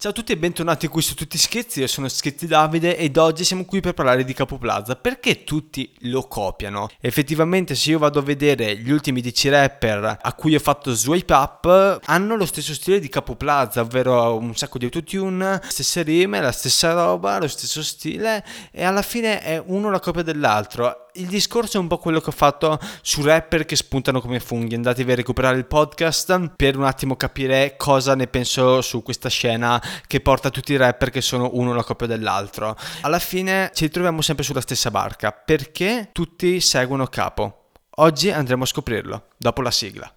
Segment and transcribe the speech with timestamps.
[0.00, 3.42] Ciao a tutti e bentornati qui su Tutti Schizzi, io sono Schizzi Davide ed oggi
[3.42, 4.94] siamo qui per parlare di Capo Plaza.
[4.94, 6.88] Perché tutti lo copiano?
[7.00, 11.32] Effettivamente se io vado a vedere gli ultimi 10 rapper a cui ho fatto swipe
[11.34, 16.40] up, hanno lo stesso stile di Capo Plaza, ovvero un sacco di autotune, stesse rime,
[16.40, 21.26] la stessa roba, lo stesso stile e alla fine è uno la copia dell'altro il
[21.26, 24.74] discorso è un po' quello che ho fatto su rapper che spuntano come funghi.
[24.74, 29.82] Andatevi a recuperare il podcast per un attimo capire cosa ne penso su questa scena
[30.06, 32.76] che porta tutti i rapper che sono uno la coppia dell'altro.
[33.02, 37.70] Alla fine ci ritroviamo sempre sulla stessa barca perché tutti seguono capo.
[37.96, 40.12] Oggi andremo a scoprirlo dopo la sigla.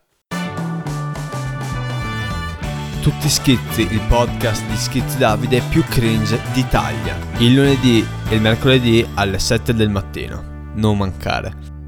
[3.02, 7.18] Tutti schizzi, il podcast di Schizzi Davide più cringe d'Italia.
[7.38, 11.80] Il lunedì e il mercoledì alle 7 del mattino non mancare.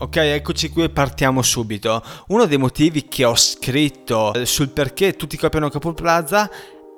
[0.00, 2.02] Ok, eccoci qui e partiamo subito.
[2.28, 6.48] Uno dei motivi che ho scritto sul perché tutti copiano Capo Plaza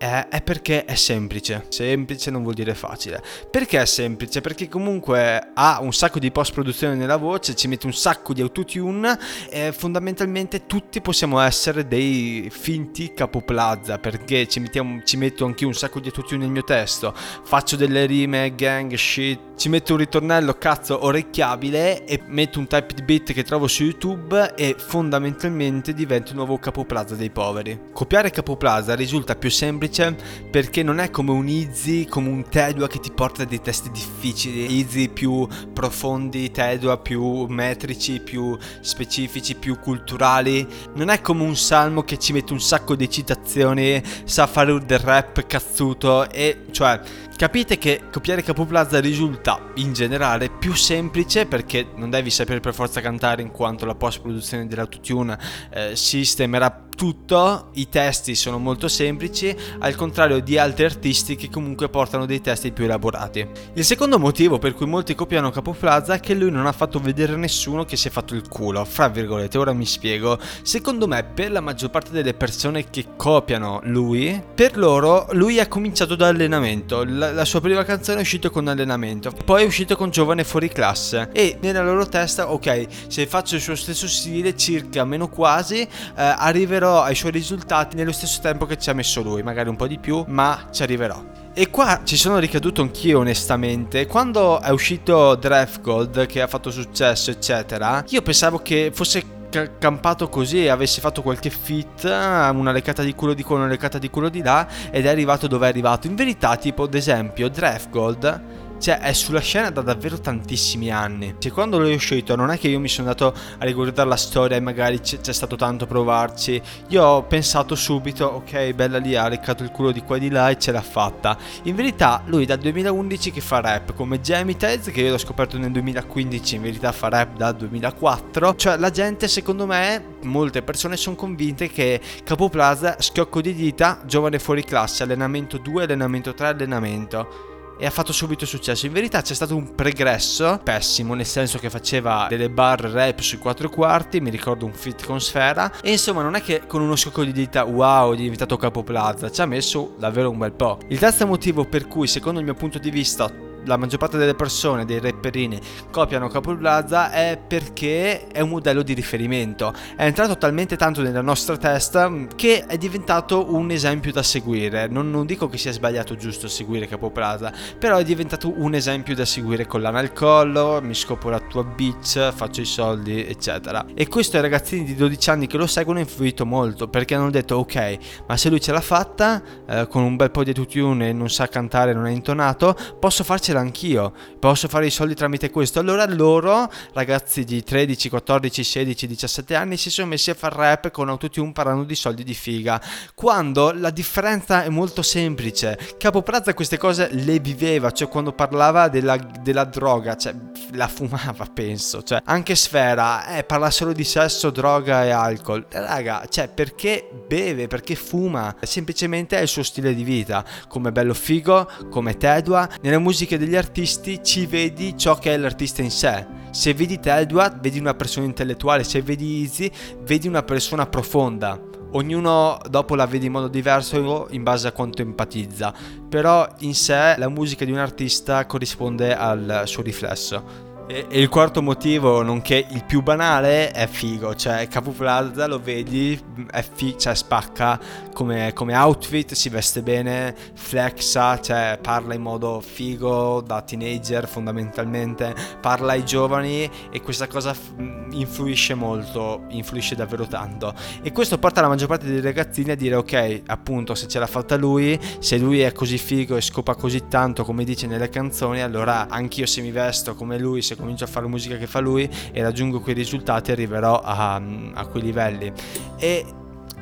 [0.01, 1.67] è, è, perché è semplice.
[1.69, 3.23] Semplice non vuol dire facile.
[3.51, 4.41] Perché è semplice?
[4.41, 8.41] Perché comunque ha un sacco di post produzione nella voce, ci mette un sacco di
[8.41, 9.19] autotune
[9.51, 15.75] e fondamentalmente tutti possiamo essere dei finti capoplaza perché ci, mettiamo, ci metto anche un
[15.75, 20.55] sacco di autotune nel mio testo, faccio delle rime, gang, shit, ci metto un ritornello
[20.55, 26.37] cazzo orecchiabile e metto un type beat che trovo su YouTube e fondamentalmente divento il
[26.37, 27.79] nuovo capoplaza dei poveri.
[27.93, 32.89] Copiare capoplaza risulta più semplice semplice perché non è come un easy, come un Tedua
[32.89, 39.79] che ti porta dei testi difficili, easy più profondi, Tedua più metrici, più specifici, più
[39.79, 40.67] culturali.
[40.95, 44.99] Non è come un salmo che ci mette un sacco di citazioni, sa fare del
[44.99, 47.01] rap cazzuto e cioè
[47.41, 53.01] Capite che copiare Capoplaza risulta in generale più semplice perché non devi sapere per forza
[53.01, 55.39] cantare in quanto la post produzione dell'autotune
[55.73, 61.89] eh, sistemerà tutto, i testi sono molto semplici, al contrario di altri artisti che comunque
[61.89, 63.49] portano dei testi più elaborati.
[63.73, 66.99] Il secondo motivo per cui molti copiano Capo Plaza è che lui non ha fatto
[66.99, 70.39] vedere nessuno che si è fatto il culo, fra virgolette, ora mi spiego.
[70.61, 75.69] Secondo me, per la maggior parte delle persone che copiano lui, per loro lui ha
[75.69, 79.97] cominciato da allenamento, la, la sua prima canzone è uscita con allenamento, poi è uscito
[79.97, 84.55] con Giovane fuori classe e nella loro testa, ok, se faccio il suo stesso stile,
[84.55, 89.23] circa meno quasi, eh, arriverò ai suoi risultati nello stesso tempo che ci ha messo
[89.23, 91.23] lui, magari un po' di più, ma ci arriverò.
[91.53, 94.07] E qua ci sono ricaduto anch'io onestamente.
[94.07, 99.39] Quando è uscito Draft Gold, che ha fatto successo, eccetera, io pensavo che fosse
[99.79, 104.09] campato così avesse fatto qualche fit, una leccata di culo di qua, una leccata di
[104.09, 106.07] culo di là, ed è arrivato dove è arrivato.
[106.07, 108.43] In verità, tipo, ad esempio, Draft Gold
[108.81, 111.35] cioè, è sulla scena da davvero tantissimi anni.
[111.39, 114.57] Cioè, quando è uscito, non è che io mi sono andato a riguardare la storia
[114.57, 116.61] e magari c'è, c'è stato tanto provarci.
[116.89, 120.31] Io ho pensato subito, ok, bella lì, ha leccato il culo di qua e di
[120.31, 121.37] là e ce l'ha fatta.
[121.65, 125.59] In verità, lui dal 2011 che fa rap, come Jamie Tez, che io l'ho scoperto
[125.59, 128.57] nel 2015, in verità fa rap dal 2004.
[128.57, 134.01] Cioè, la gente, secondo me, molte persone sono convinte che Capo Plaza, schiocco di dita,
[134.07, 137.50] giovane fuori classe, allenamento 2, allenamento 3, allenamento
[137.81, 138.87] e ha fatto subito successo.
[138.87, 143.39] In verità c'è stato un pregresso pessimo, nel senso che faceva delle bar rap sui
[143.39, 146.95] quattro quarti, mi ricordo un fit con Sfera, e insomma non è che con uno
[146.95, 150.79] scocco di dita wow è diventato capo plaza, ci ha messo davvero un bel po'.
[150.89, 154.35] Il terzo motivo per cui secondo il mio punto di vista la maggior parte delle
[154.35, 155.61] persone, dei rapperini,
[155.91, 159.73] copiano Capo Plaza è perché è un modello di riferimento.
[159.97, 164.87] È entrato talmente tanto nella nostra testa mm, che è diventato un esempio da seguire.
[164.89, 169.15] Non, non dico che sia sbagliato giusto seguire Capo Plaza, però è diventato un esempio
[169.15, 173.85] da seguire con l'ana al collo, mi scopo la tua bitch, faccio i soldi, eccetera.
[173.95, 177.31] E questo ai ragazzini di 12 anni che lo seguono ha influito molto perché hanno
[177.31, 181.11] detto ok, ma se lui ce l'ha fatta eh, con un bel po' di autotune
[181.11, 185.15] e non sa cantare, non è intonato, posso farci farcela anch'io, posso fare i soldi
[185.15, 185.81] tramite questo.
[185.81, 190.91] Allora loro, ragazzi di 13, 14, 16, 17 anni, si sono messi a fare rap
[190.91, 192.81] con autotune parlando di soldi di figa.
[193.15, 195.79] Quando la differenza è molto semplice.
[195.99, 200.35] Capo Plaza queste cose le viveva, cioè quando parlava della, della droga, cioè
[200.73, 205.67] la fumava penso, cioè anche Sfera, eh, parla solo di sesso, droga e alcol.
[205.69, 211.15] Raga, cioè perché beve, perché fuma, semplicemente è il suo stile di vita, come Bello
[211.15, 216.27] Figo, come Tedua, nelle musiche degli artisti ci vedi ciò che è l'artista in sé.
[216.51, 219.71] Se vedi Tedua, vedi una persona intellettuale, se vedi Easy,
[220.03, 221.59] vedi una persona profonda.
[221.93, 225.75] Ognuno dopo la vede in modo diverso in base a quanto empatizza,
[226.09, 230.70] però in sé la musica di un artista corrisponde al suo riflesso.
[230.91, 234.35] E, il quarto motivo, nonché il più banale, è figo.
[234.35, 236.21] Cioè, Capo Plaza lo vedi,
[236.51, 237.79] è fi- cioè spacca
[238.13, 245.33] come, come, outfit, si veste bene, flexa, cioè parla in modo figo da teenager fondamentalmente,
[245.61, 247.73] parla ai giovani e questa cosa f-
[248.11, 250.75] influisce molto, influisce davvero tanto.
[251.03, 254.27] E questo porta la maggior parte dei ragazzini a dire ok, appunto, se ce l'ha
[254.27, 258.61] fatta lui, se lui è così figo e scopa così tanto come dice nelle canzoni,
[258.61, 262.11] allora anch'io se mi vesto come lui, se comincio a fare musica che fa lui
[262.33, 264.43] e raggiungo quei risultati arriverò a,
[264.75, 265.53] a quei livelli.
[265.99, 266.25] E,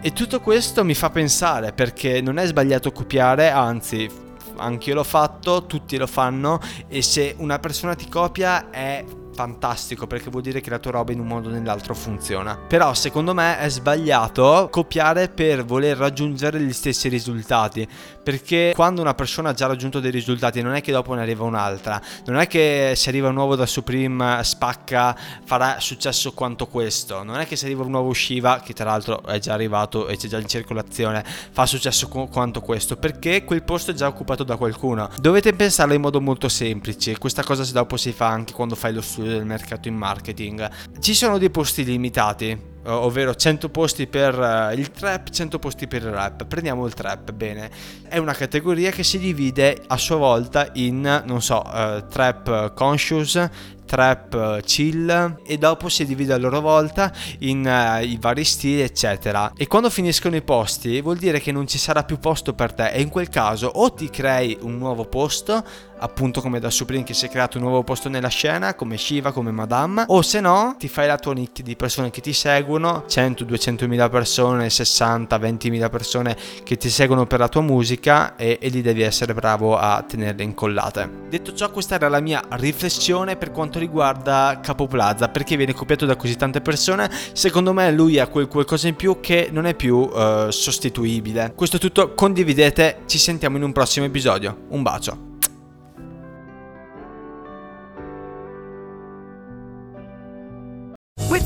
[0.01, 4.27] e tutto questo mi fa pensare perché non è sbagliato copiare anzi
[4.59, 9.05] anche io l'ho fatto, tutti lo fanno e se una persona ti copia è
[9.39, 12.57] fantastico perché vuol dire che la tua roba in un modo o nell'altro funziona.
[12.57, 17.87] Però secondo me è sbagliato copiare per voler raggiungere gli stessi risultati,
[18.21, 21.45] perché quando una persona ha già raggiunto dei risultati non è che dopo ne arriva
[21.45, 27.23] un'altra, non è che se arriva un nuovo da Supreme spacca farà successo quanto questo,
[27.23, 30.17] non è che se arriva un nuovo Shiva che tra l'altro è già arrivato e
[30.17, 34.57] c'è già in circolazione fa successo quanto questo, perché quel posto è già occupato da
[34.57, 35.09] qualcuno.
[35.21, 38.93] Dovete pensarlo in modo molto semplice, questa cosa se dopo si fa anche quando fai
[38.93, 40.69] lo studio del mercato in marketing.
[40.99, 46.03] Ci sono dei posti limitati, ovvero 100 posti per eh, il trap, 100 posti per
[46.03, 46.47] il rap.
[46.47, 47.71] Prendiamo il trap, bene.
[48.09, 53.49] È una categoria che si divide a sua volta in, non so, uh, trap conscious,
[53.89, 58.83] trap eh, chill e dopo si divide a loro volta in uh, i vari stili
[58.83, 62.75] eccetera e quando finiscono i posti vuol dire che non ci sarà più posto per
[62.75, 65.65] te e in quel caso o ti crei un nuovo posto
[65.99, 69.33] appunto come da Supreme che si è creato un nuovo posto nella scena come Shiva
[69.33, 70.05] come Madame.
[70.09, 73.89] O se no ti fai la tua nicchia di persone che ti seguono 100 200
[73.89, 78.69] mila persone 60 20 mila persone che ti seguono per la tua musica e, e
[78.69, 81.27] lì devi essere bravo a tenerle incollate.
[81.29, 86.07] Detto ciò questa era la mia riflessione per quanto riguarda Capo Plaza perché viene copiato
[86.07, 87.11] da così tante persone.
[87.33, 91.53] Secondo me lui ha quel qualcosa in più che non è più uh, sostituibile.
[91.55, 94.67] Questo è tutto condividete ci sentiamo in un prossimo episodio.
[94.69, 95.28] Un bacio